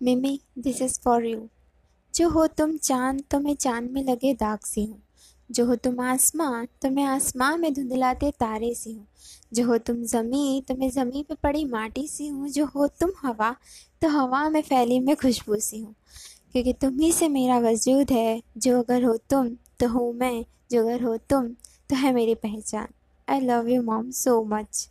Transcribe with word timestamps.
मिमी 0.00 0.38
this 0.58 0.82
is 0.82 0.98
for 1.04 1.24
you 1.26 1.48
जो 2.14 2.28
हो 2.28 2.46
तुम 2.46 2.76
चाँद 2.76 3.22
तो 3.30 3.38
मैं 3.40 3.54
चाँद 3.54 3.90
में 3.92 4.02
लगे 4.04 4.32
दाग 4.34 4.58
सी 4.64 4.84
हूँ। 4.84 5.00
जो 5.50 5.64
हो 5.66 5.74
तुम 5.76 6.00
आसमां 6.00 6.64
तो 6.82 6.90
मैं 6.90 7.04
आसमां 7.04 7.56
में 7.58 7.72
धुंधलाते 7.74 8.30
तारे 8.30 8.72
सी 8.74 8.92
हूँ। 8.92 9.06
जो 9.54 9.66
हो 9.66 9.78
तुम 9.78 10.02
ज़मी 10.04 10.62
तो 10.68 10.74
मैं 10.74 10.90
ज़मीं 10.90 11.22
पे 11.24 11.34
पड़ी 11.42 11.64
माटी 11.64 12.06
सी 12.08 12.28
हूँ। 12.28 12.48
जो 12.48 12.66
हो 12.66 12.86
तुम 13.00 13.10
हवा 13.22 13.54
तो 14.02 14.08
हवा 14.08 14.48
में 14.50 14.60
फैली 14.62 14.98
मैं 15.00 15.16
खुशबू 15.16 15.56
सी 15.56 15.80
हूँ। 15.80 15.94
क्योंकि 16.52 16.72
तुम 16.72 16.98
ही 17.00 17.12
से 17.12 17.28
मेरा 17.28 17.58
वजूद 17.58 18.10
है। 18.12 18.40
जो 18.58 18.78
अगर 18.80 19.04
हो 19.04 19.16
तुम 19.30 19.48
तो 19.80 19.88
हूँ 19.88 20.12
मैं। 20.14 20.44
जो 20.70 20.80
अगर 20.80 21.02
हो 21.02 21.16
तुम 21.30 21.48
तो 21.90 21.96
है 21.96 22.12
मेरी 22.14 22.34
पहचान। 22.34 22.86
I 23.28 23.40
love 23.40 23.68
you 23.68 23.82
mom 23.82 24.10
so 24.10 24.42
much 24.44 24.88